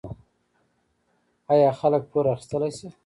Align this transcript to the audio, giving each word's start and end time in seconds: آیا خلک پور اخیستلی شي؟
آیا 1.53 1.69
خلک 1.79 2.03
پور 2.11 2.25
اخیستلی 2.33 2.71
شي؟ 2.77 2.87